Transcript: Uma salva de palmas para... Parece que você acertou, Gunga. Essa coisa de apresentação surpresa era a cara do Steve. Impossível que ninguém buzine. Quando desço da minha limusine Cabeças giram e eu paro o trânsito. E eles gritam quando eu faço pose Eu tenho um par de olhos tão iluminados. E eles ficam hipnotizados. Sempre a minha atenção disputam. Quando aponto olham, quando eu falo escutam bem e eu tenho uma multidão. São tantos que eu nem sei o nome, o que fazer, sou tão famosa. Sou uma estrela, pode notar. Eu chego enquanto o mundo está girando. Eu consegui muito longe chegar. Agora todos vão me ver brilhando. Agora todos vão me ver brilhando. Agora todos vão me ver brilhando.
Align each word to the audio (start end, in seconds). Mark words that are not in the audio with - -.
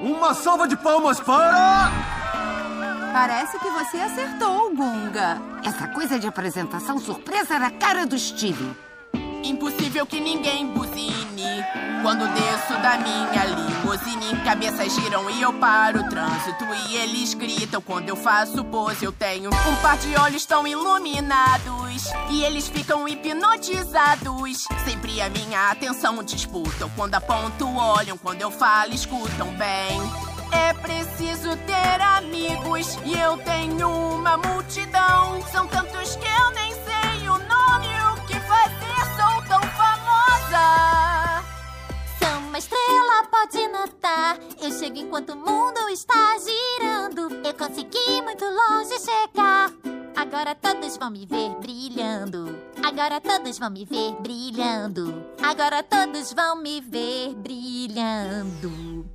Uma 0.00 0.32
salva 0.32 0.68
de 0.68 0.76
palmas 0.76 1.18
para... 1.18 1.90
Parece 3.12 3.58
que 3.58 3.68
você 3.70 3.96
acertou, 3.96 4.74
Gunga. 4.74 5.40
Essa 5.64 5.88
coisa 5.88 6.18
de 6.18 6.26
apresentação 6.28 6.98
surpresa 6.98 7.54
era 7.54 7.66
a 7.66 7.70
cara 7.70 8.06
do 8.06 8.18
Steve. 8.18 8.76
Impossível 9.42 10.06
que 10.06 10.20
ninguém 10.20 10.66
buzine. 10.68 11.64
Quando 12.02 12.28
desço 12.28 12.74
da 12.80 12.96
minha 12.98 13.44
limusine 13.44 14.36
Cabeças 14.44 14.94
giram 14.94 15.28
e 15.30 15.42
eu 15.42 15.52
paro 15.54 16.00
o 16.00 16.08
trânsito. 16.08 16.64
E 16.88 16.96
eles 16.96 17.34
gritam 17.34 17.80
quando 17.80 18.08
eu 18.08 18.16
faço 18.16 18.64
pose 18.64 19.04
Eu 19.04 19.12
tenho 19.12 19.50
um 19.50 19.76
par 19.82 19.96
de 19.96 20.14
olhos 20.16 20.44
tão 20.44 20.66
iluminados. 20.66 22.04
E 22.30 22.44
eles 22.44 22.68
ficam 22.68 23.08
hipnotizados. 23.08 24.66
Sempre 24.84 25.20
a 25.20 25.30
minha 25.30 25.70
atenção 25.70 26.22
disputam. 26.22 26.90
Quando 26.94 27.14
aponto 27.14 27.66
olham, 27.74 28.18
quando 28.18 28.42
eu 28.42 28.50
falo 28.50 28.92
escutam 28.92 29.48
bem 29.54 29.87
e 33.04 33.18
eu 33.18 33.36
tenho 33.38 33.88
uma 33.88 34.36
multidão. 34.36 35.42
São 35.50 35.66
tantos 35.66 36.14
que 36.14 36.26
eu 36.26 36.50
nem 36.52 36.72
sei 36.72 37.28
o 37.28 37.32
nome, 37.32 37.88
o 38.12 38.26
que 38.26 38.38
fazer, 38.38 39.00
sou 39.16 39.42
tão 39.48 39.60
famosa. 39.72 41.42
Sou 42.20 42.38
uma 42.38 42.58
estrela, 42.58 43.24
pode 43.28 43.66
notar. 43.68 44.38
Eu 44.62 44.70
chego 44.70 44.98
enquanto 44.98 45.30
o 45.30 45.36
mundo 45.36 45.88
está 45.88 46.36
girando. 46.38 47.44
Eu 47.44 47.54
consegui 47.54 48.22
muito 48.22 48.44
longe 48.44 48.96
chegar. 49.00 49.72
Agora 50.14 50.54
todos 50.54 50.96
vão 50.96 51.10
me 51.10 51.26
ver 51.26 51.50
brilhando. 51.60 52.56
Agora 52.84 53.20
todos 53.20 53.58
vão 53.58 53.70
me 53.70 53.84
ver 53.84 54.12
brilhando. 54.20 55.26
Agora 55.42 55.82
todos 55.82 56.32
vão 56.32 56.54
me 56.56 56.80
ver 56.80 57.34
brilhando. 57.34 59.08